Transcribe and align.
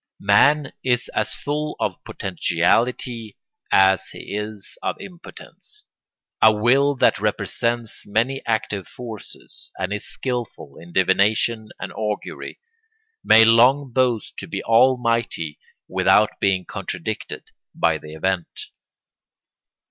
Man 0.19 0.73
is 0.83 1.09
as 1.09 1.35
full 1.35 1.75
of 1.79 2.03
potentiality 2.03 3.37
as 3.71 4.07
he 4.07 4.35
is 4.35 4.75
of 4.81 4.99
impotence. 4.99 5.85
A 6.41 6.51
will 6.51 6.95
that 6.95 7.19
represents 7.19 8.03
many 8.03 8.41
active 8.47 8.87
forces, 8.87 9.71
and 9.77 9.93
is 9.93 10.03
skilful 10.03 10.75
in 10.79 10.91
divination 10.91 11.69
and 11.79 11.93
augury, 11.93 12.57
may 13.23 13.45
long 13.45 13.93
boast 13.93 14.35
to 14.37 14.47
be 14.47 14.63
almighty 14.63 15.59
without 15.87 16.31
being 16.39 16.65
contradicted 16.65 17.51
by 17.75 17.99
the 17.99 18.13
event. 18.15 18.69